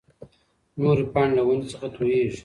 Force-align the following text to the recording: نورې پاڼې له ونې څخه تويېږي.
نورې 0.81 1.05
پاڼې 1.13 1.33
له 1.35 1.41
ونې 1.47 1.65
څخه 1.71 1.87
تويېږي. 1.95 2.39